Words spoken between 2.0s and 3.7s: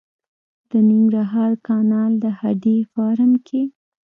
د هډې فارم کې